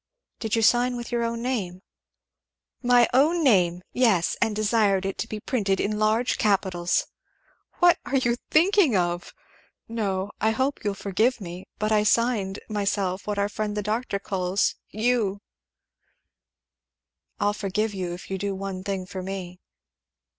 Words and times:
"Did 0.39 0.55
you 0.55 0.63
sign 0.63 0.97
with 0.97 1.11
your 1.11 1.21
own 1.23 1.43
name?" 1.43 1.83
"My 2.81 3.07
own 3.13 3.43
name! 3.43 3.83
Yes, 3.93 4.35
and 4.41 4.55
desired 4.55 5.05
it 5.05 5.19
to 5.19 5.27
be 5.27 5.39
printed 5.39 5.79
in 5.79 5.99
large 5.99 6.39
capitals. 6.39 7.05
What 7.77 7.99
are 8.07 8.15
you 8.17 8.37
thinking 8.49 8.97
of? 8.97 9.31
No 9.87 10.31
I 10.41 10.49
hope 10.57 10.83
you'll 10.83 10.95
forgive 10.95 11.39
me, 11.39 11.67
but 11.77 11.91
I 11.91 12.01
signed 12.01 12.59
myself 12.67 13.27
what 13.27 13.37
our 13.37 13.47
friend 13.47 13.77
the 13.77 13.83
doctor 13.83 14.17
calls 14.17 14.73
'Yugh.'" 14.89 15.39
"I'll 17.39 17.53
forgive 17.53 17.93
you 17.93 18.11
if 18.15 18.27
you'll 18.31 18.39
do 18.39 18.55
one 18.55 18.83
thing 18.83 19.05
for 19.05 19.21
me." 19.21 19.59